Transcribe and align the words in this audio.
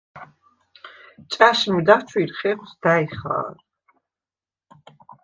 ჭა̈შმი 1.31 1.81
დაჩუ̂ირ 1.87 2.31
ხეხუ̂ს 2.37 2.71
და̈ჲ 2.81 3.07
ხა̄რ. 3.19 3.55